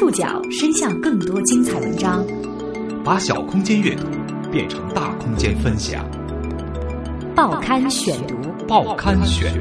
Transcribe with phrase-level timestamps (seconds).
[0.00, 2.26] 触角伸向更多精彩文章，
[3.04, 4.06] 把小空间阅读
[4.50, 6.02] 变成大空间分享。
[7.36, 8.34] 报刊选读，
[8.66, 9.52] 报刊选，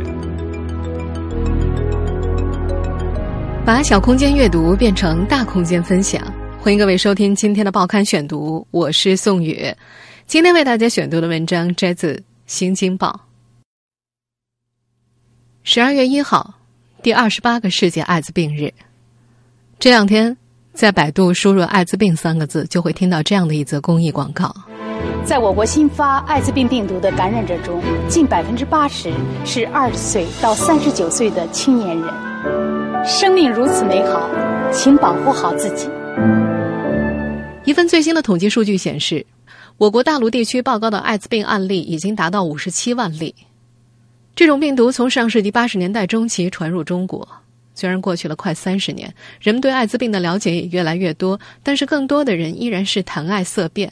[3.66, 6.24] 把小空间阅读变成大空间分享。
[6.62, 9.70] 欢迎各位收听今天的报刊选读，我是宋宇。
[10.26, 12.14] 今天为大家选读的文章摘自
[12.46, 13.10] 《新京报》。
[15.64, 16.54] 十二月一号，
[17.04, 18.74] 第二十八个世界艾滋病日。
[19.80, 20.36] 这两天，
[20.74, 24.54] 在百度输入“艾滋病”三个字，就会听到这样的一则公益广告。
[25.24, 29.10] 在我国新发艾滋病病毒的感染者中，近百分之八十
[29.46, 33.06] 是二十岁到三十九岁的青年人。
[33.06, 34.30] 生命如此美好，
[34.74, 35.90] 请保护好自己。
[37.64, 39.26] 一份最新的统计数据显示，
[39.78, 43.34] 我国大陆地区报告的艾滋病案例已经达到五十七万例。
[44.36, 47.26] 这种病毒从上世纪八十年代中期传入中国。
[47.80, 53.90] 虽然过去了快三十年，人们对艾滋病的了解也越来越多，但是更多的人依然是谈爱色变。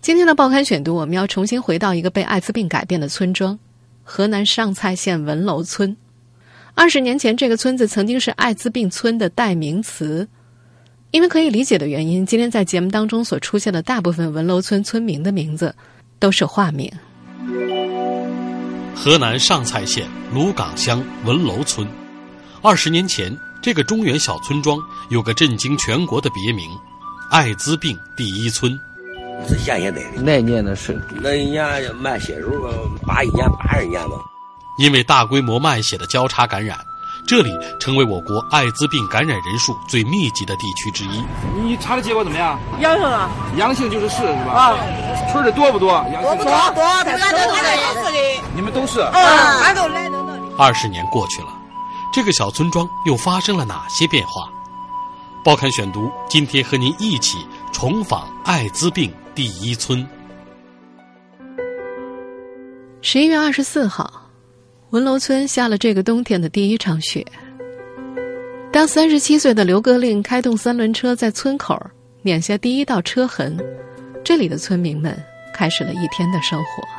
[0.00, 3.58] 今天的报刊选读，我们要重新回到一个被艾滋病改变的村庄——
[4.04, 5.96] 河南上蔡县文楼村。
[6.74, 10.28] 二十年前，这个村子曾经是艾滋病村的代名词。
[11.10, 15.74] 因为可以理解的原因，今天在节目当中所出现的大部分文楼村村民的名字
[16.20, 16.88] 都是化名。
[18.94, 21.88] 河南上蔡县鲁岗乡文楼村。
[22.60, 24.78] 二十年前，这个中原小村庄
[25.10, 26.68] 有个震惊全国的别名——
[27.30, 28.78] 艾滋病第一村。
[29.46, 32.68] 是县也得的，那年的事，那一年卖血时候
[33.06, 34.16] 八一年、八二年吧。
[34.78, 36.76] 因为大规模卖血的交叉感染，
[37.28, 41.24] 这里成为我国艾滋病感染人数最密集的地区之一。
[41.62, 42.58] 你查的结果怎么样？
[42.80, 43.30] 阳性啊！
[43.56, 44.52] 阳性就是是是吧？
[44.52, 44.78] 啊，
[45.30, 46.04] 村里多不多？
[46.20, 46.52] 多不多？
[46.74, 48.42] 多，他们都是的。
[48.56, 49.00] 你们都是？
[49.00, 49.24] 嗯，
[49.62, 50.42] 俺都来到那里。
[50.58, 51.47] 二十年过去了。
[52.12, 54.50] 这个小村庄又发生了哪些变化？
[55.44, 57.38] 报刊选读，今天和您一起
[57.72, 60.06] 重访艾滋病第一村。
[63.02, 64.30] 十一月二十四号，
[64.90, 67.24] 文楼村下了这个冬天的第一场雪。
[68.72, 71.80] 当三十七岁的刘格令开动三轮车在村口
[72.22, 73.56] 碾下第一道车痕，
[74.24, 75.16] 这里的村民们
[75.54, 76.97] 开始了一天的生活。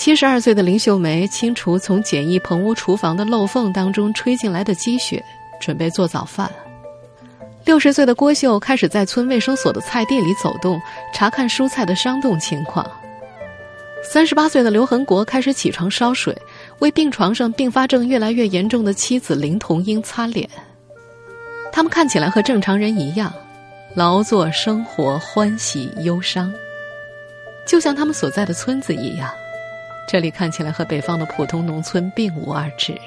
[0.00, 5.22] 七十二岁的林秀梅清除从简易棚屋厨房的漏缝当中吹进来的积雪，
[5.60, 6.50] 准备做早饭。
[7.66, 10.80] 六十岁的郭秀开始在村卫生所的菜地里走动，
[11.12, 12.90] 查看蔬菜的伤冻情况。
[14.02, 16.34] 三十八岁的刘恒国开始起床烧水，
[16.78, 20.48] 为病床上并发症越来越严重的妻子林童英擦脸。
[21.70, 23.30] 他们看起来和正常人一样，
[23.94, 26.50] 劳作生活，欢喜忧伤，
[27.66, 29.30] 就像他们所在的村子一样。
[30.10, 32.98] 这里看起来和北方的普通农村并无二致，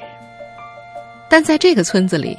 [1.30, 2.38] 但在这个村子里，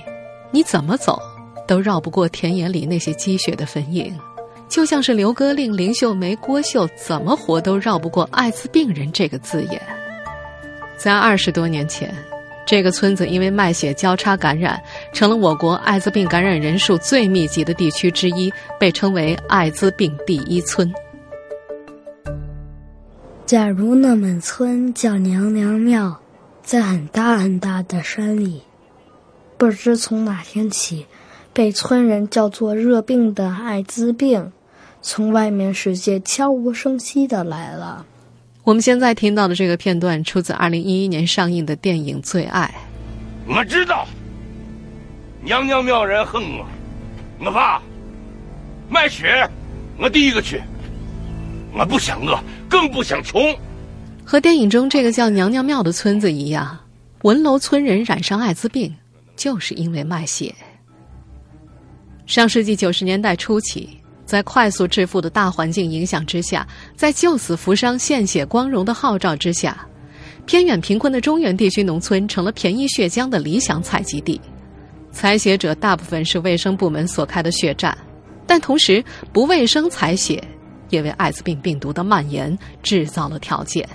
[0.51, 1.21] 你怎么走
[1.69, 4.11] 都绕不过田野里那些积雪的坟茔，
[4.67, 9.79] 就像是刘哥令、林秀梅、郭秀怎么活都绕不过“艾滋病人”这个字眼。
[10.97, 12.11] 在二十多年前，
[12.65, 14.83] 这个村子因为卖血交叉感染，
[15.13, 20.91] 成了我国艾滋病感染人数最密集的地区之一，被称为“艾滋病第一村”。
[23.47, 26.19] 假如那门村叫娘娘庙，
[26.63, 28.63] 在很大很大的山里，
[29.59, 31.05] 不知从哪天起，
[31.53, 34.51] 被村人叫做热病的艾滋病，
[35.03, 38.07] 从外面世界悄无声息的来了。
[38.63, 42.75] 我们现在听到的这个片段，出自二零一一年上映的电影《最爱》。
[43.55, 44.07] 我知道，
[45.43, 46.67] 娘娘庙人恨我，
[47.41, 47.83] 我怕
[48.89, 49.47] 卖血，
[49.99, 50.63] 我第一个去。
[51.77, 52.39] 我不想饿，
[52.75, 53.41] 更不想穷。
[54.25, 56.77] 和电影中这个叫娘娘庙的村子一样，
[57.23, 58.93] 文楼村人染上艾滋病，
[59.37, 60.53] 就是因为卖血。
[62.27, 63.89] 上世纪九十年代初期，
[64.25, 69.87] 在快速致富的大环境影响之下，在救死扶伤、献血光荣的号召之下，
[70.45, 74.41] 偏远贫困的中原地区农村成了便宜血浆的理想采集地。
[75.13, 77.97] 采血者大部分是卫生部门所开的血站，
[78.49, 80.43] 但同时不卫生采血。
[80.91, 83.89] 也为艾滋病病毒的蔓延制造了条件。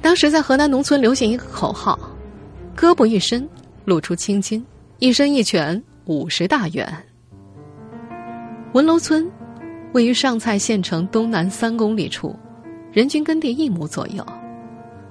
[0.00, 1.98] 当时在河南农村流行一个口号
[2.76, 3.48] ：“胳膊一伸，
[3.84, 4.62] 露出青筋；
[4.98, 6.86] 一伸一拳，五十大元。”
[8.72, 9.30] 文楼村
[9.92, 12.36] 位于上蔡县城东南三公里处，
[12.92, 14.26] 人均耕地一亩左右。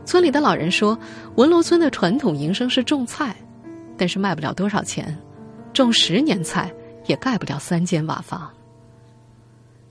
[0.06, 1.00] 村里的老人说，
[1.36, 3.36] 文楼村的传统营生是种菜，
[3.98, 5.18] 但是卖不了多少钱，
[5.72, 6.70] 种十年菜
[7.08, 8.52] 也盖不了三间瓦房。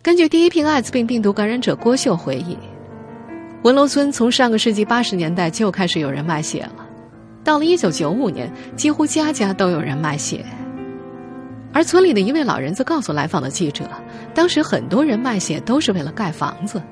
[0.03, 2.59] 根据第一批艾滋病病毒感染者郭秀回忆，
[3.63, 6.85] 文楼村从上个世纪八十年代就开始有人卖血了，
[7.45, 10.45] 到了一九九五年，几乎家家都有人卖血。
[11.73, 13.89] 而村里的一位老人则告诉来访的记者，
[14.35, 16.83] 当时很多人卖血都是为了盖房子，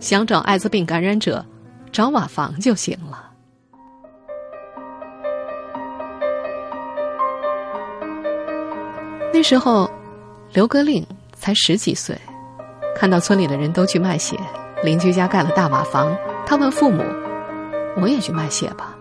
[0.00, 1.46] 想找艾滋病感染者，
[1.92, 3.30] 找瓦房就行了。
[9.32, 9.88] 那时候，
[10.52, 12.18] 刘格令才十几岁，
[12.98, 14.38] 看到村里的人都去卖血，
[14.82, 16.16] 邻居家盖了大瓦房，
[16.46, 17.04] 他问父母
[18.00, 18.96] ：“我也去卖血吧？”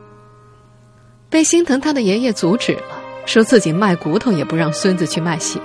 [1.32, 5.60] 被心疼他的爷爷阻止了，说自己卖骨头也不让孙子去卖血，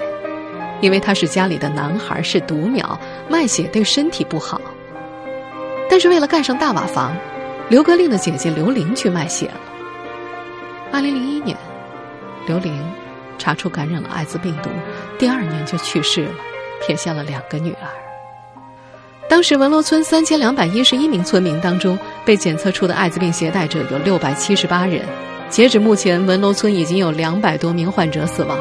[0.81, 2.99] 因为他是家里的男孩，是独苗，
[3.29, 4.61] 卖血对身体不好。
[5.91, 7.17] 但是为了盖上大瓦房，
[7.69, 9.61] 刘格令的姐姐刘玲去卖血了。
[10.93, 11.57] 二零零一年，
[12.47, 12.81] 刘玲。
[13.39, 14.69] 查出感染了艾滋病毒，
[15.19, 16.35] 第二年就去世了，
[16.83, 17.89] 撇下了两个女儿。
[19.31, 25.07] 当时文楼村三千两百一十一名村民当中，被检测出的艾滋病携带者有六百七十八人。
[25.49, 28.59] 截止目前，文楼村已经有两百多名患者死亡。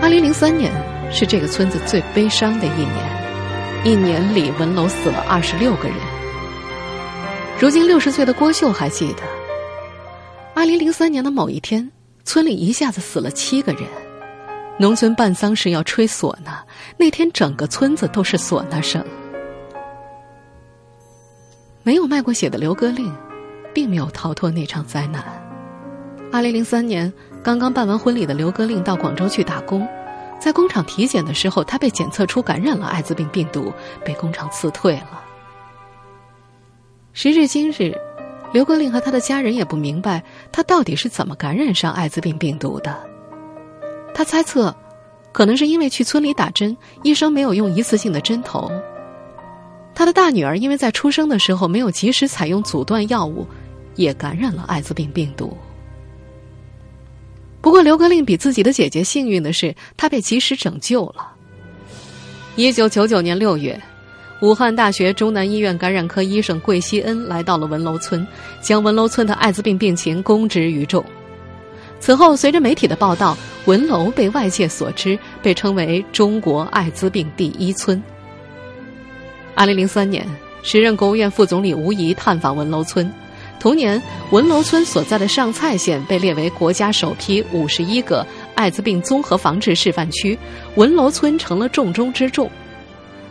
[0.00, 0.70] 二零零三年
[1.12, 2.96] 是这个村子最悲伤的一年，
[3.84, 5.96] 一年里文楼死了二十六个人。
[7.58, 9.24] 如今六十岁的郭秀还记得，
[10.54, 11.90] 二零零三年的某一天。
[12.22, 13.82] 村里一下子死了七个人，
[14.80, 16.64] 农村办丧事要吹唢呐，
[16.96, 19.04] 那天整个村子都是唢呐声。
[21.82, 23.14] 没有卖过血的刘哥令，
[23.74, 25.22] 并没有逃脱那场灾难。
[26.32, 27.12] 二零零三年，
[27.42, 29.86] 刚刚办完婚礼的刘哥令到广州去打工，
[30.38, 33.70] 在工厂体检的时候，他被检测出感染了艾滋病病毒，
[34.02, 35.22] 被工厂辞退了。
[37.12, 37.94] 时至今日。
[38.52, 42.98] 刘哥令和他的家人也不明白他到底是怎么感染上艾滋病病毒的。
[44.20, 44.76] 他猜测，
[45.32, 48.70] 可能是因为去村里打针，医生没有用一次性的针头。
[49.94, 53.46] 他的大女儿因为在出生的时候没有及时采用阻断药物，
[53.96, 55.56] 也感染了艾滋病病毒。
[57.62, 61.32] 不过，刘格令比自己的姐姐幸运的是，他被及时拯救了。
[62.56, 63.80] 一九九九年六月。
[64.42, 68.26] 武汉大学中南医院感染科医生桂希恩来到了文楼村，
[68.60, 71.02] 将文楼村的艾滋病病情公之于众。
[72.00, 73.36] 此后，随着媒体的报道，
[73.66, 78.02] 文楼被外界所知，被称为中国艾滋病第一村。
[79.54, 80.26] 二零零三年，
[80.62, 83.12] 时任国务院副总理吴仪探访文楼村，
[83.60, 90.36] 同年，文楼村所在的上蔡县被列为国家首批五十一个艾滋病综合防治示范区，
[90.76, 92.50] 文楼村成了重中之重。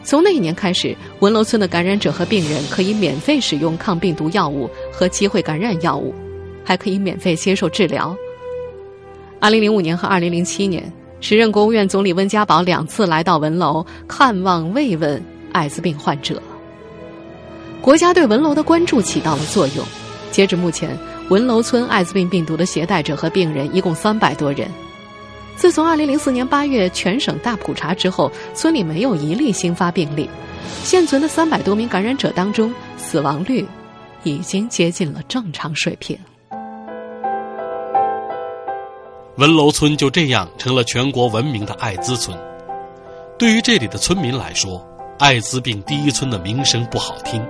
[0.04, 6.14] 从那一年开始，文楼村的感染者和病人可以免费使用抗病毒药物和机会感染药物，
[6.64, 8.16] 还可以免费接受治疗。
[9.42, 10.92] 二零零五年和二零零七年，
[11.22, 15.22] 时任国务院总理温家宝两次来到文楼看望慰问
[15.54, 16.42] 艾滋病患者。
[17.82, 19.86] 国家对文楼的关注起到了作用。
[20.30, 20.96] 截至目前，
[21.30, 24.70] 文楼村艾滋病病毒的携带者和病人一共三百多人。
[25.56, 30.30] 自从2004年8月全省大普查之后，村里没有一例新发病例。
[30.84, 33.66] 现存的三百多名感染者当中，死亡率
[34.24, 36.18] 已经接近了正常水平。
[39.40, 42.38] 文楼村就这样成了全国闻名的艾滋村。
[43.38, 44.86] 对于这里的村民来说，
[45.18, 47.42] 艾滋病第一村的名声不好听，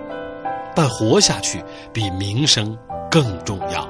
[0.76, 2.78] 但活下去比名声
[3.10, 3.90] 更重要。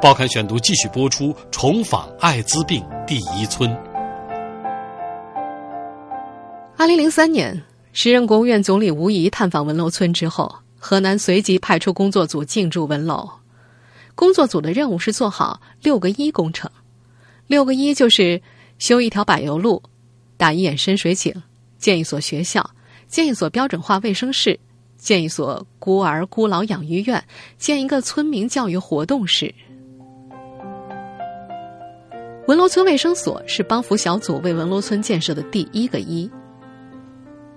[0.00, 3.76] 报刊选读继续播出，重访艾滋病第一村。
[6.76, 7.60] 二零零三年，
[7.92, 13.28] 时任国务院总理吴仪探访文楼村之后，河南随即派出工作组进驻文楼。
[14.18, 16.68] 工作组的任务是做好“六个一”工程
[17.46, 18.42] ，“六个一”就是
[18.80, 19.80] 修一条柏油路、
[20.36, 21.32] 打一眼深水井、
[21.78, 22.68] 建一所学校、
[23.06, 24.58] 建一所标准化卫生室、
[24.96, 27.24] 建一所孤儿孤老养育院、
[27.58, 29.54] 建一个村民教育活动室。
[32.48, 36.28] 文楼村卫生所是帮扶小组为文楼村建设的第一个一。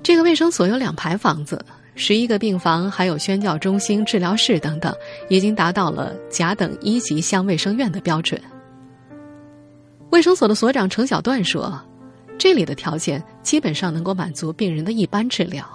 [0.04, 4.96] 这个卫生所有两排房子，十一个病房，还有宣教中心、治疗室等等，
[5.30, 8.42] 已经达到了甲等一级乡卫生院的标准。
[10.10, 11.82] 卫生所的所长程小段说
[12.38, 15.66] ：“这里的条件基本上能够满足病人的一般治疗。”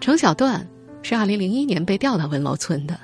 [0.00, 0.66] 程小段
[1.02, 2.98] 是二零零一年被调到文楼村的，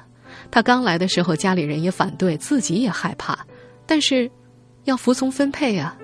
[0.51, 3.39] 他刚来的时候，家里人也反对，自己也害怕。
[3.87, 4.31] 但是，
[4.85, 5.97] 要服从分配呀。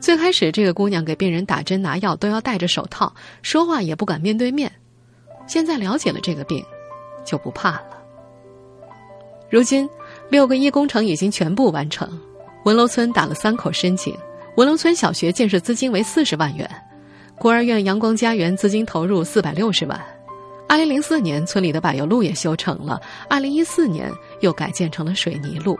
[0.00, 4.72] 最开始，这个姑娘给病人打针拿药都要戴着手套，说话也不敢面对面。
[5.46, 6.64] 现在了解了这个病，
[7.24, 7.98] 就不怕了。
[9.50, 9.88] 如今，
[10.30, 12.08] 六个一工程已经全部完成，
[12.64, 14.16] 文楼村打了三口申请。
[14.56, 16.68] 文楼村小学建设资金为四十万元，
[17.38, 20.00] 孤儿院阳光家园资金投入四百六十万。
[20.66, 25.78] 二零零四年，村里的柏油路也修成了，二零一四年又改建成了水泥路。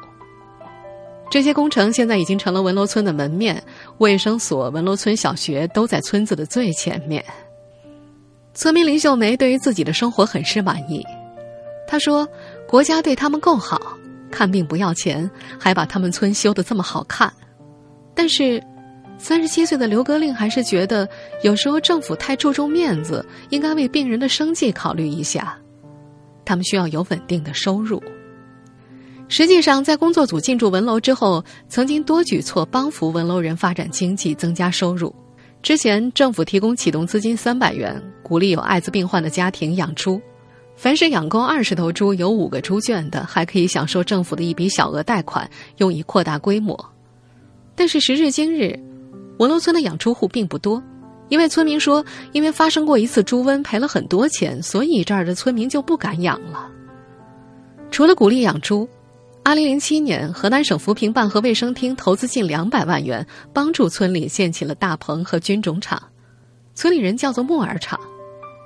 [1.30, 3.62] 这些工程现在已经成了文楼村的门面，
[3.98, 7.24] 卫生所、文楼村小学都在村子的最前面。
[8.52, 11.06] 村民林秀梅对于自己的生活很是满意，
[11.86, 12.28] 她说
[12.68, 13.80] ：“国家对他们够好，
[14.28, 17.32] 看病不要钱，还把他们村修得这么好看。”
[18.12, 18.60] 但是，
[19.16, 21.08] 三十七岁的刘格令还是觉得，
[21.44, 25.56] 有时候政府太注重面子，应该为病人的生计考虑一下。
[26.44, 28.02] 他们需要有稳定的收入。
[29.30, 35.14] 实际上，在工作组进驻文楼之后，曾经多举措帮扶文楼人发展经济、增加收入。
[35.62, 40.20] 之前，政府提供启动资金三百元，鼓励有艾滋病患的家庭养猪。
[40.74, 46.92] 凡是养够二十头猪、有五个猪圈的，还可以享受政府的一笔小额贷款，用以扩大规模。
[47.76, 48.76] 但是时至今日，
[49.38, 50.82] 文楼村的养猪户并不多，
[51.28, 56.68] 因为村民说，因为发生过一次猪瘟赔了很多钱，所以这儿的村民就不敢养了。
[57.92, 58.88] 除了鼓励养猪。
[59.50, 66.00] 二零零七年，河南省扶贫办和卫生厅投资近两百万元，帮助村里建起了大棚和菌种厂。
[66.76, 67.98] 村里人叫做木耳厂，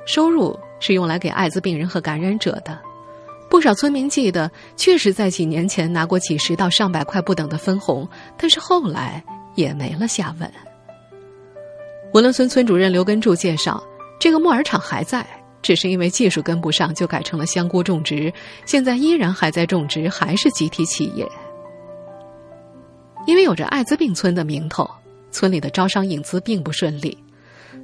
[0.04, 2.78] 收入是用来给艾滋病人和感染者的。
[3.48, 9.24] 不少村民记得，确实在几年前拿过几十到上百块不等的分红，但是后来
[9.54, 10.52] 也没了下文。
[12.12, 13.82] 文乐村村主任刘根柱介绍，
[14.20, 15.26] 这个木耳厂还在。
[15.64, 18.30] 只是因为技术跟不上，就改成了香菇种植。
[18.66, 21.26] 现在依然还在种植，还是集体企业。
[23.26, 24.86] 因为有着艾滋病村的名头，
[25.30, 27.16] 村里的招商引资并不顺利。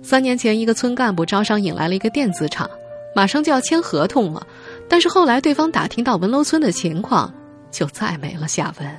[0.03, 2.69] 三年前，一个村干部招商引来了一个电子厂，
[3.17, 4.47] 马上就要签合同了。
[4.87, 7.33] 但是后来对方打听到文楼村的情况，
[7.71, 8.97] 就再没了下文。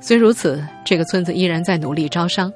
[0.00, 2.52] 虽如此，这个村子依然在努力招商。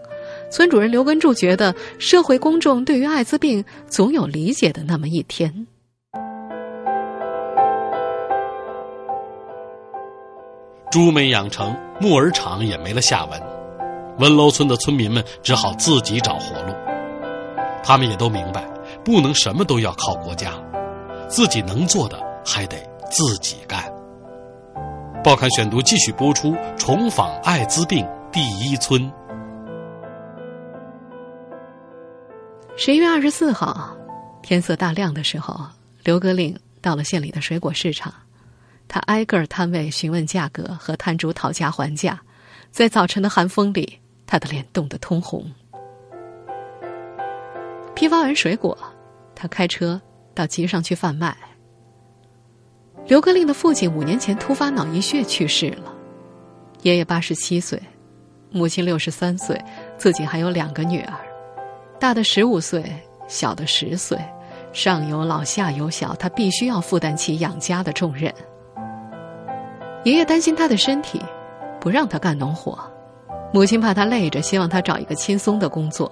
[0.55, 5.67] 村主任刘根柱觉得，社会公众对于艾滋病总有理解的那么一天。
[10.93, 13.43] 猪没养成，木耳厂也没了下文，
[14.21, 16.73] 文楼村的村民们只好自己找活路。
[17.83, 18.65] 他们也都明白，
[19.05, 20.53] 不能什么都要靠国家，
[21.29, 22.77] 自己能做的还得
[23.11, 23.93] 自己干。
[25.25, 29.13] 报刊选读继续播出，重访艾滋病第一村。
[32.77, 33.97] 十一月二十四号，
[34.43, 35.65] 天色大亮的时候，
[36.03, 38.13] 刘格令到了县里的水果市场。
[38.89, 42.21] 他挨个摊位询问价格，和摊主讨价还价。
[42.73, 45.49] 在早晨的寒风里，他的脸冻得通红。
[47.95, 48.77] 批发完水果，
[49.37, 50.01] 他开车
[50.35, 51.35] 到集上去贩卖。
[53.07, 55.95] 刘格令的父亲五年前突发脑溢血去世了，
[56.83, 57.81] 爷爷八十七岁，
[58.51, 59.59] 母亲六十三岁，
[59.97, 61.15] 自己还有两个女儿。
[61.99, 62.85] 大的十五岁，
[63.27, 64.19] 小的十岁，
[64.73, 68.33] 上有老下有小，他必须要负担起养家的重任。
[70.05, 71.21] 爷爷担心他的身体，
[71.81, 72.77] 不让他干农活；
[73.53, 76.11] 母亲怕他累着，希望他找一个轻松的工作。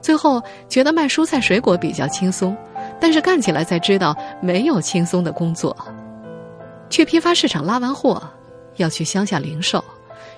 [0.00, 2.56] 最后觉得卖蔬菜水果比较轻松，
[3.00, 5.76] 但是干起来才知道没有轻松的工作。
[6.90, 8.22] 去批发市场拉完货，
[8.76, 9.82] 要去乡下零售。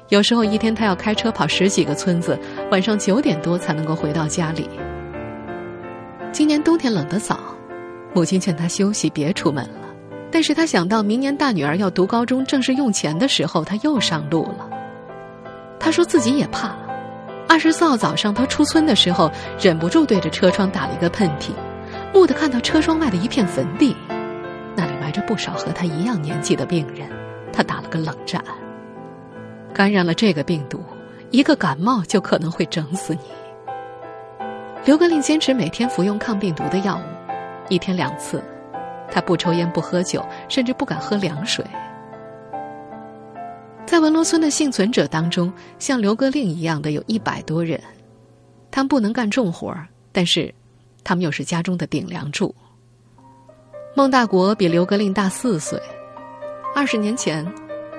[0.08, 2.38] 有时候一天他要开车跑十几个村子，
[2.70, 4.68] 晚上九点多才能够回到家里。
[6.30, 7.40] 今年冬天冷得早，
[8.14, 9.80] 母亲劝他休息，别出门了。
[10.30, 14.70] 但是他想到明年大女儿要读高中，正是用钱的时候，他又上路了。
[15.80, 16.76] 他说自己也怕。
[17.48, 21.50] 二十四号早上他出村的时候，忍不住对着车窗打了一个喷嚏，
[22.12, 23.96] 蓦地看到车窗外的一片坟地，
[24.76, 27.08] 那里埋着不少和他一样年纪的病人，
[27.52, 28.44] 他打了个冷战。
[29.76, 30.82] 感染了这个病毒，
[31.30, 33.20] 一个感冒就可能会整死你。
[34.86, 37.02] 刘格令坚持每天服用抗病毒的药物，
[37.68, 38.42] 一天两次。
[39.10, 41.62] 他不抽烟不喝酒，甚至不敢喝凉水。
[43.84, 47.78] 在文罗村的幸存者当中，像刘格令一样的有一百多人，
[48.70, 49.76] 他们不能干重活
[50.10, 50.54] 但是
[51.04, 52.54] 他们又是家中的顶梁柱。
[53.94, 55.78] 孟大国比刘格令大四岁，
[56.74, 57.46] 二十年前。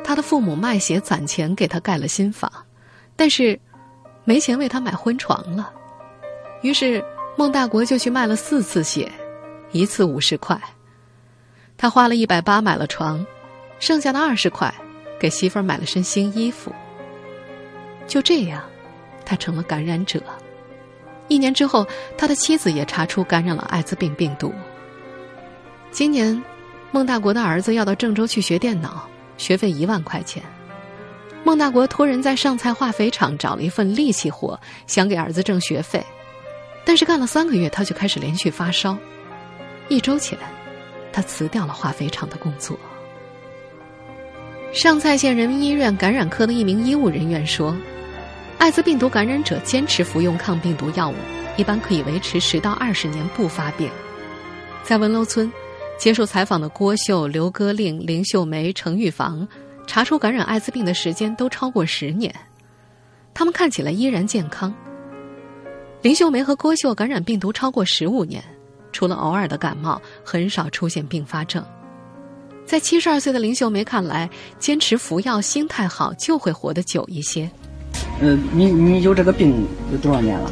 [0.07, 2.49] 他的父母卖血攒钱给他盖了新房，
[3.17, 3.59] 但是
[4.23, 5.69] 没钱为他买婚床了。
[6.61, 7.03] 于是
[7.35, 9.11] 孟大国就去卖了四次血，
[9.73, 10.57] 一次五十块。
[11.75, 13.27] 他花了一百八买了床，
[13.79, 14.73] 剩下的二十块
[15.19, 16.73] 给媳妇儿买了身新衣服。
[18.07, 18.63] 就这样，
[19.25, 20.23] 他成了感染者。
[21.27, 21.85] 一年之后，
[22.17, 24.53] 他的妻子也查出感染了艾滋病病毒。
[25.91, 26.41] 今年，
[26.91, 29.05] 孟大国的儿子要到郑州去学电脑。
[29.38, 30.44] 学费一万块钱，
[31.44, 36.03] 孟大国托人在上蔡化肥厂找了一份力气活，想给儿子挣学费，
[36.84, 38.98] 但是干了三个月，他就开始连续发烧。
[39.88, 40.38] 一周前，
[41.13, 42.77] 他辞掉了化肥厂的工作。
[44.74, 47.75] 上蔡县人民医院感染科的一名医务人员说
[48.60, 51.15] ：“艾滋病毒感染者坚持服用抗病毒药物，
[51.56, 53.89] 一般可以维持十到二十年不发病。”
[54.84, 55.51] 在文楼村，
[55.98, 59.48] 接受采访的郭秀、刘歌令、林秀梅、程玉房，
[59.88, 62.34] 查出感染艾滋病的时间都超过十年，
[63.34, 64.74] 他们看起来依然健康。
[66.04, 68.44] 林秀梅和郭秀感染病毒超过十五年，
[68.92, 71.66] 除了偶尔的感冒，很少出现并发症。
[72.66, 77.50] 在七十二岁的林秀梅看来，坚持服药，心态好，就会活得久一些。
[78.22, 80.51] 嗯，你你有这个病有多少年了？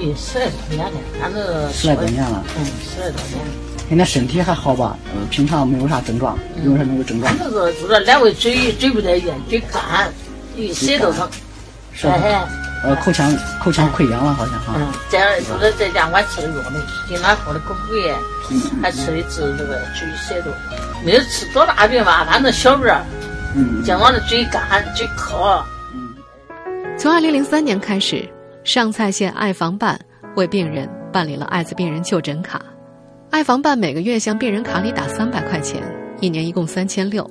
[0.00, 2.42] 有十来多年了，反正十来多年了。
[2.56, 3.71] 嗯，十来多年。
[3.92, 4.96] 现在身体还好吧？
[5.14, 7.30] 呃，平常没有啥症状，有啥没有症状？
[7.38, 10.10] 那个就是来回嘴嘴不得劲，嘴干，
[10.72, 11.28] 舌头疼。
[11.92, 12.08] 是。
[12.08, 13.30] 呃，口腔
[13.62, 14.72] 口腔溃疡了，好像哈。
[14.76, 18.14] 嗯，在就是在家我吃的药呢，经常喝的口服液，
[18.80, 20.50] 还吃的治这个嘴舌头。
[21.04, 23.04] 没有吃多大病吧，反正小病儿，
[23.84, 25.62] 经常的嘴干、嘴渴。
[26.96, 28.26] 从二零零三年开始，
[28.64, 30.00] 上蔡县爱防办
[30.34, 32.58] 为病人办理了艾滋病人就诊卡。
[33.32, 35.82] 爱防办每个月向病人卡里打三百块钱，
[36.20, 37.28] 一年一共三千六。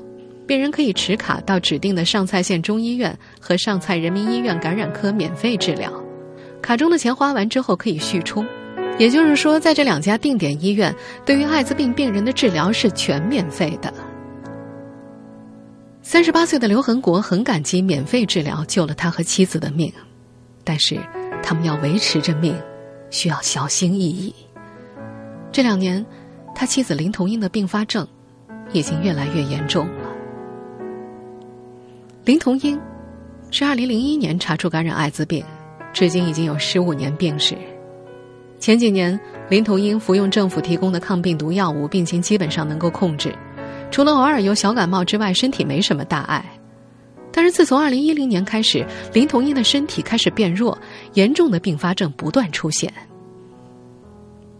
[0.48, 5.93] 病人可以持卡到指定的上蔡县中医院和上蔡人民医院感染科免费治疗。
[6.60, 8.43] 卡中的钱花完之后可以续充。
[8.98, 10.93] 也就是说，在这两家定点医院，
[11.24, 13.93] 对于艾滋病病人的治疗是全免费的。
[16.01, 19.93] 三十八岁的刘恒国很感激免费治疗救了他和妻子的命，
[20.63, 20.98] 但是
[21.43, 22.55] 他们要维持着命，
[23.12, 24.34] 需要小心翼翼。
[25.51, 26.03] 这两年，
[26.55, 28.08] 他妻子林同英的并发症
[28.72, 30.10] 已经越来越严重了。
[32.24, 32.79] 林同英
[33.50, 35.43] 是二零零一年查出感染艾滋病，
[35.91, 37.58] 至今已经有十五年病史。
[38.60, 43.36] 前几年，林同英服用政府提供的抗病毒药物，病情基本上能够控制，
[43.89, 46.46] 除了偶尔有小感冒之外，身体没什么大碍。
[47.34, 50.77] 但是自从二零一零年开始，林同英的身体开始变弱，
[51.14, 52.94] 严重的并发症不断出现。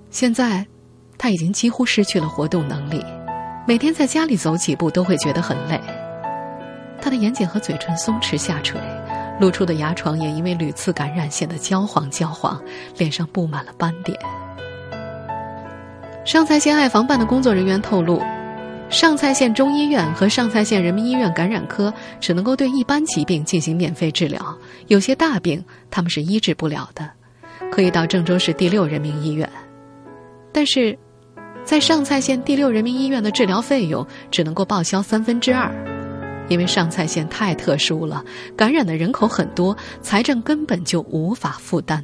[0.10, 0.66] 现在，
[1.22, 3.06] 他已经几乎失去了活动能力，
[3.68, 5.80] 每天在家里走几步都会觉得很累。
[7.00, 8.82] 他的眼睑和嘴唇松弛下垂。
[9.40, 12.60] 露出的牙床也因为屡次感染显得焦黄焦黄，
[12.98, 14.18] 脸上布满了斑点。
[16.26, 18.22] 上蔡县爱防办的工作人员透露，
[18.90, 24.40] 上蔡县中医院和上蔡县人民医院感染科只能够对一般疾病进行免费治疗，
[24.88, 27.08] 有些大病他们是医治不了的，
[27.72, 29.48] 可以到郑州市第六人民医院。
[30.52, 30.96] 但是，
[31.64, 35.72] 在上蔡县第六人民医院的治疗费用只能够报销三分之二。
[36.50, 38.26] 因为上蔡县太特殊了，
[38.58, 42.04] 感染的人口很多，财政根本就无法负担。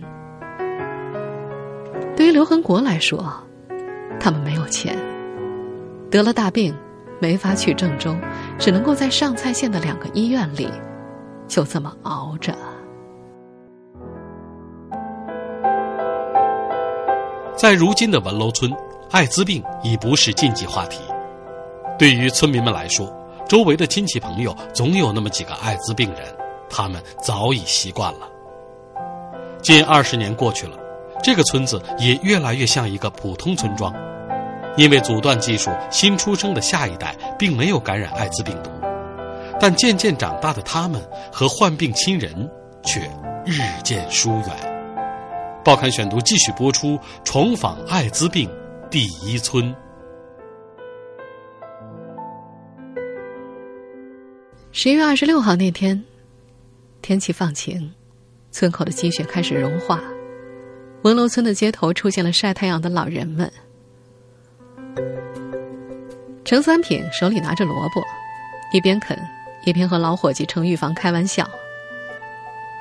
[2.16, 3.44] 对于刘恒国来说，
[4.22, 4.98] 他们没有钱，
[6.10, 6.74] 得了大病，
[7.20, 8.16] 没法去郑州，
[8.58, 10.70] 只能够在上蔡县的两个医院里，
[11.48, 12.56] 就这么熬着。
[17.58, 18.72] 在如今的文楼村，
[19.12, 21.00] 艾滋病已不是禁忌话题，
[21.98, 23.14] 对于村民们来说。
[23.48, 26.22] 周围的亲戚朋友总有那么几个艾滋病人，
[26.70, 28.28] 他们早已习惯了。
[29.62, 30.78] 近二十年过去了，
[31.24, 33.94] 这个村子也越来越像一个普通村庄，
[34.76, 38.70] 因为阻断技术，新出生的下一代并没有感染艾滋病毒，
[39.58, 42.52] 但渐渐长大的他们和患病亲人
[42.84, 43.00] 却
[43.46, 44.50] 日渐疏远。
[45.64, 48.50] 报刊选读继续播出：重访艾滋病
[48.90, 49.76] 第一村。
[54.72, 56.02] 十一月二十六号那天，
[57.02, 57.94] 天气放晴，
[58.50, 60.02] 村口的积雪开始融化，
[61.02, 63.52] 文楼村的街头出现了晒太阳的老人们。
[66.46, 68.02] 程三品手里拿着萝卜，
[68.72, 69.20] 一边啃
[69.66, 71.46] 一边和老伙计程玉房开玩笑。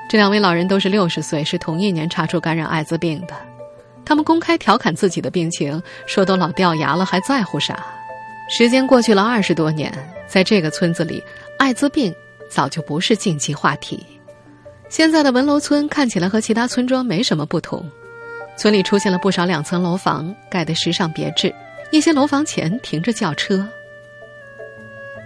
[0.09, 3.35] 这两位老人都是六十岁，是同一年查出感染艾滋病的。
[4.07, 7.85] 他们公开调侃自己的病情，说都老掉牙了，还在乎啥？
[8.49, 9.93] 时间过去了二十多年，
[10.29, 11.23] 在这个村子里。
[11.59, 12.15] 艾滋病
[12.49, 14.07] 早就不是禁忌话题。
[14.89, 17.85] 现在的文楼村看起来和其他村庄没什么不同，
[18.57, 21.53] 村里出现了不少两层楼房，盖得时尚别致。
[21.91, 23.67] 一些楼房前停着轿车。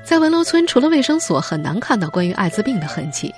[0.02, 3.34] 在文楼村，除了卫生所，很难看到关于艾滋病的痕迹。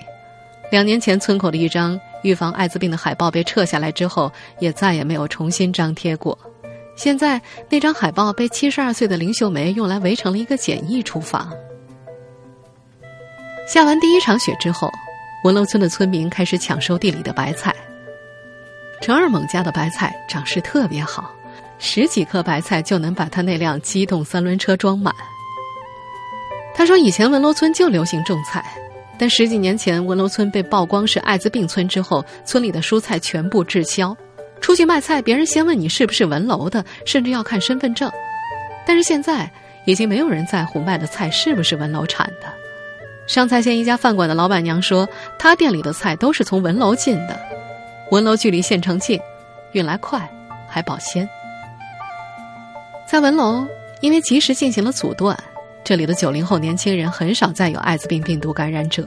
[0.70, 6.38] 两年前，村口的一张预防艾滋病的海报被撤下来之后，也再也没有重新张贴过。
[6.94, 11.52] 现在，那张海报被七十二岁的林秀梅用来围成了一个简易厨房。
[13.66, 14.90] 下完第一场雪之后，
[15.44, 17.74] 文楼村的村民开始抢收地里的白菜。
[19.00, 21.34] 陈二猛家的白菜长势特别好，
[21.78, 25.14] 十几颗白菜就能把他那辆机动三轮车装满。
[26.74, 28.64] 他说：“以前文楼村就流行种菜，
[29.22, 34.16] 但十几年前文楼村被曝光是艾滋病村之后，村里的蔬菜全部滞销。
[34.60, 38.10] 出去卖菜，别人先问你是不是文楼的，甚至要看身份证。
[38.84, 39.48] 但是现在
[39.84, 42.52] 已经没有人在乎卖的菜是不是文楼产的。
[43.28, 45.08] 上蔡县一家饭馆的老板娘说，
[45.38, 47.40] 她店里的菜都是从文楼进的，
[48.10, 49.20] 文楼距离县城近，
[49.70, 50.28] 运来快，
[50.68, 51.28] 还保鲜。
[53.06, 53.64] 在文楼，
[54.00, 55.38] 因为及时进行了阻断。”
[55.84, 59.06] 这里的九零后年轻人很少再有艾滋病病毒感染者。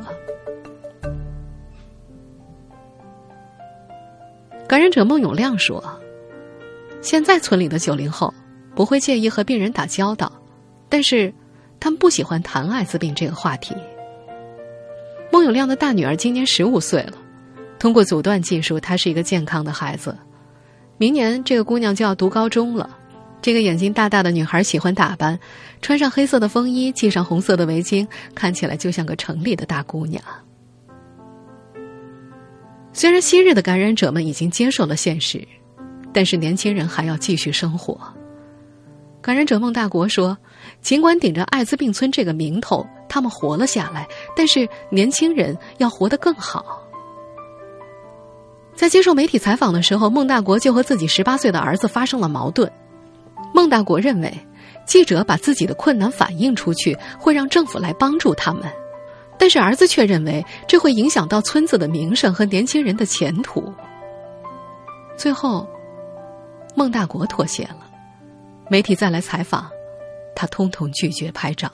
[4.68, 5.84] 感染者孟永亮说
[7.02, 8.34] ：“现在村里的九零后
[8.76, 10.32] 不会介意和病人打交道，
[10.90, 11.34] 但是
[11.80, 13.74] 他们不喜欢谈艾滋病这个话题。”
[15.32, 17.14] 孟永亮的大女儿今年十五岁了，
[17.80, 20.16] 通过阻断技术，她是一个健康的孩子。
[20.98, 22.98] 明年这个姑娘就要读高中了。
[23.42, 25.40] 这个眼睛大大的女孩喜欢打扮，
[25.82, 30.24] 穿上黑色的风衣，系上红色的围巾，看起来就像个城里的大姑娘。
[32.92, 35.48] 虽然昔日的感染者们已经接受了现实，
[36.12, 38.00] 但是年轻人还要继续生活。
[39.22, 40.38] 感染者孟大国说
[40.82, 46.82] ：“尽管顶着艾滋病村这个名头，他们活了下来，但是年轻人要活得更好。”
[48.76, 52.72] 在接受媒体采访的时候，孟大国就和自己十八岁的儿子发生了矛盾。
[53.56, 54.38] 孟大国认为，
[54.86, 58.64] 记者把自己的困难反映出去，会让政府来帮助他们；
[59.40, 63.74] 但是儿子却认为，这会影响到村子的名声和年轻人的前途。
[65.16, 65.66] 最后，
[66.76, 67.78] 孟大国妥协了。
[68.70, 69.70] 媒体再来采访，
[70.36, 71.72] 他通通拒绝拍照。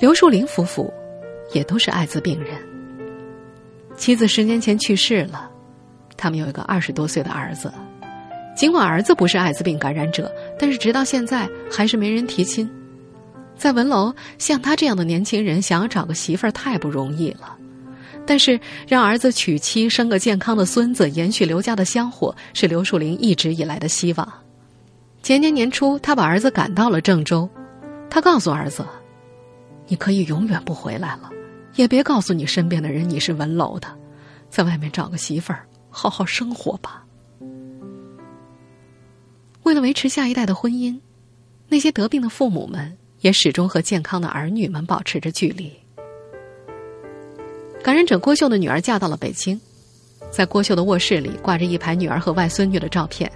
[0.00, 0.92] 刘树林夫妇
[1.52, 2.58] 也都是艾滋病人，
[3.96, 5.48] 妻子十年前去世了，
[6.16, 7.72] 他们有一个二十多岁的儿子。
[8.56, 12.68] 尽管儿子不是艾滋病感染者，但是直到现在还是没人提亲。
[13.54, 17.54] 在文楼，像他这样的年轻人想要找个媳妇儿太不容易了。
[18.26, 24.32] 但是让儿子娶妻生个健康的孙子，延续刘家的香火，是刘树林一直以来的希望。
[25.22, 27.48] 前年年初，他把儿子赶到了郑州，
[28.10, 28.84] 他告诉儿子
[29.86, 31.30] ：“你可以永远不回来了，
[31.76, 33.88] 也别告诉你身边的人你是文楼的，
[34.48, 37.04] 在外面找个媳妇儿，好好生活吧。”
[39.66, 40.96] 为了维持下一代的婚姻，
[41.68, 45.72] 那些得病的父母们也始终和健康的儿女们保持着距离。
[47.82, 49.60] 感染者郭秀的女儿嫁到了北京，
[50.30, 53.28] 在郭秀的卧室里挂着一排女儿和外孙女的照片，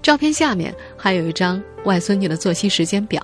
[0.00, 3.20] 照片下面还有一张外孙女的作息时间表。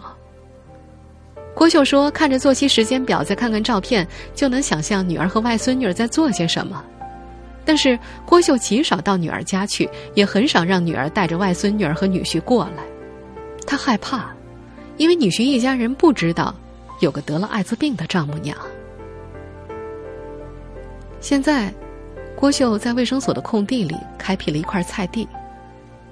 [1.54, 6.84] 郭秀说：“看着作息时间表，再看看照片，就能想象女儿和外孙女在做些什么。”
[7.64, 12.84] 但是郭秀极少到女儿家去，也很少让女儿带着外孙女儿和女婿过来。
[13.66, 14.30] 他害怕，
[14.96, 16.54] 因为女婿一家人不知道
[17.00, 18.56] 有个得了艾滋病的丈母娘。
[21.20, 21.72] 现在，
[22.36, 25.26] 郭秀在卫生所的空地里开辟了一块菜地，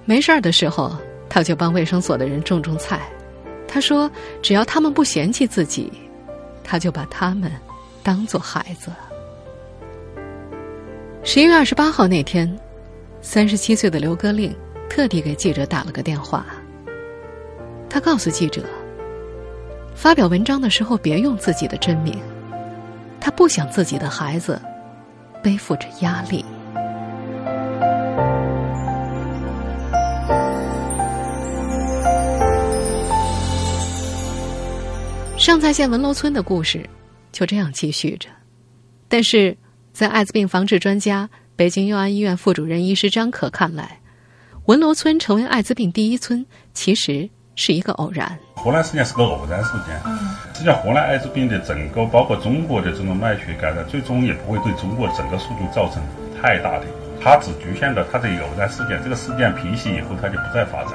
[0.06, 0.96] 没事儿的时候，
[1.28, 3.02] 他就帮卫生所的人种种菜。
[3.68, 4.10] 他说
[4.42, 5.92] ：“只要他们不嫌弃自己，
[6.64, 7.52] 他就把他们
[8.02, 8.90] 当做孩子。”
[11.24, 12.52] 十一月二十八号那天，
[13.20, 14.52] 三十七岁的刘歌令
[14.90, 16.44] 特地给记者打了个电话。
[17.88, 18.64] 他告诉记者，
[19.94, 22.18] 发表文章的时候别用自己的真名，
[23.20, 24.60] 他不想自己的孩子
[25.44, 26.44] 背负着压力。
[35.38, 36.84] 上蔡县文楼村的故事
[37.30, 38.28] 就这样继续着，
[39.08, 39.56] 但是。
[39.92, 44.00] 在艾滋病防治专家、北京佑安医院副主任医师张可看来，
[44.64, 48.38] 文楼村成为艾滋病第一村，其实是一个偶然。
[48.56, 50.00] 河南事件是个偶然事件。
[50.06, 50.18] 嗯，
[50.54, 56.02] 实际上河南艾滋病的整个，包括中国的这种脉血感染，最终也不会对中国整个速度造成
[56.40, 56.86] 太大的。
[57.20, 60.94] 它只局限了它的偶然事件，这个事件平息以后，它就不再发展，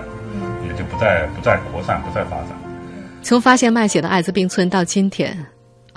[0.67, 2.49] 也就不再不再扩散，不再发展。
[3.21, 5.37] 从发现卖血的艾滋病村到今天。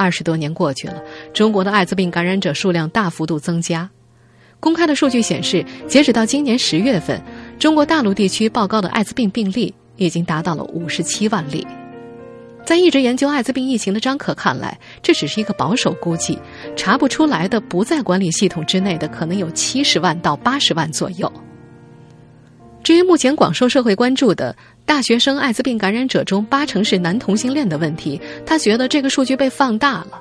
[0.01, 1.03] 二十多年过去了，
[1.35, 3.91] 中国的艾滋病感染者数量大幅度增加。
[4.59, 7.21] 公开的数据显示，截止到今年十月份，
[7.59, 11.67] 中国大陆地区报告的艾滋病病例已经达到了五十七万例。
[12.65, 16.39] 在一直研究艾滋病疫情的张可看来，这只是一个保守估计，
[16.75, 21.31] 查不出来的不在管理系统之内的可能有七十万到八十万左右。
[22.83, 24.57] 至于目前广受社会关注的
[24.91, 30.21] 大学生艾滋病感染者中八成是男同性恋的问题，他觉得这个数据被放大了。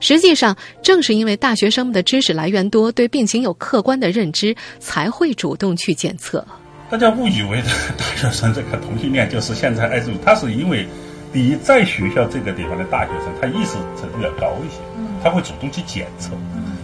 [0.00, 6.44] 实际上，正是因为大学生们的知识来源多，对病情有客观的认知，才会主动去检测。
[6.90, 7.62] 大家误以为
[7.96, 10.84] 大学生这个同性恋就是现在艾滋病，他是因为
[11.32, 14.80] 第一，在学校这个地方的大学生，他意识程度要高一些，
[15.22, 16.32] 他会主动去检测。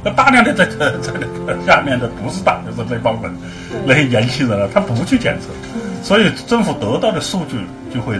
[0.04, 3.36] 那大量的在在在那个下面的不是大学生那帮人，
[3.84, 5.48] 那些年轻人啊，他不去检测，
[6.02, 7.56] 所以政府得到的数据
[7.92, 8.18] 就会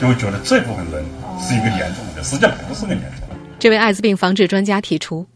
[0.00, 1.04] 就会觉得这部分人
[1.38, 3.36] 是一个严重的，实际上不是个严重的。
[3.58, 5.26] 这位艾滋病防治专家提出，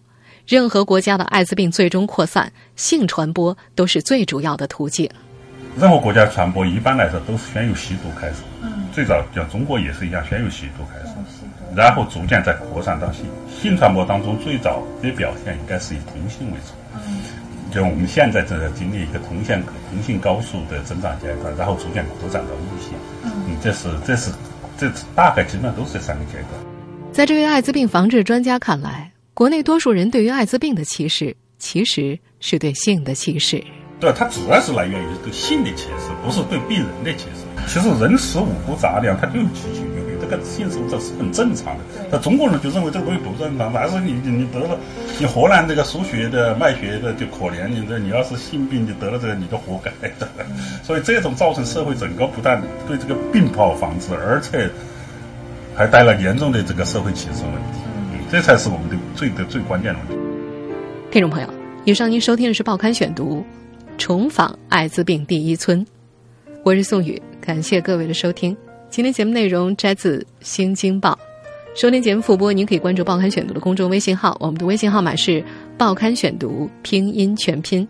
[0.47, 5.09] 任何国家的艾滋病最终扩散，性传播都是最主要的途径。
[5.79, 8.43] 任何国家传播一般来说都是先由吸毒开始，
[8.93, 11.15] 最早像中国也是一样，先由吸毒开始，
[11.77, 13.27] 然后逐渐再扩散到性。
[13.61, 16.73] 性传播当中最早的表现应该是以同性为主，
[17.71, 22.95] 就我们现在正在经历一个同性同性高速的增长阶段，然后逐渐扩展到异性。
[23.25, 24.31] 嗯，这是这是
[24.79, 26.53] 这大概基本上都是这三个阶段。
[27.13, 33.63] 在这位艾滋病防治专家看来，国内多数人对于艾滋病的歧视，其实是对性的歧视。
[34.01, 37.45] 对，它主要是来源于对性的歧视，不是对病人的歧视。
[37.67, 41.85] 其实人食五谷杂粮，它就有七情六欲，这个性生活是很正常的。
[42.11, 44.79] 那中国人就认为这个东西不正常，但是你你得了，
[45.19, 50.29] 你河南这个输血的卖血的就可怜你，这你要是性病你得了这个，你就活该的。
[50.85, 54.71] 所以这种造成社会整个不但对这个病不好防治，而且
[55.75, 57.81] 还带来严重的这个社会歧视问题。
[58.31, 60.15] 这才是我们的最的最关键的问题。
[61.11, 61.49] 听众朋友，
[61.85, 63.41] 以上您收听的是《报刊选读》。
[63.97, 65.85] 重访艾滋病第一村，
[66.63, 68.57] 我是宋宇，感谢各位的收听。
[68.91, 71.17] 今天节目内容摘自《新京报》，
[71.81, 75.45] 收听节目复播，您可以关注《报刊选读》的公众微信号，我们的微信号码是
[75.77, 77.87] “报刊选读”拼音全拼。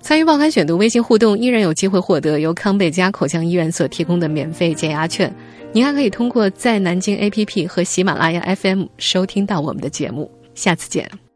[0.00, 5.34] 参与《报刊选读》微信互动，依然有机会获得由康贝佳口腔医院所提供的免费减压券。
[5.72, 10.30] 您还可以通过在南京 APP 和喜马拉雅 FM 收听到我们的节目。
[10.54, 11.29] 下次见。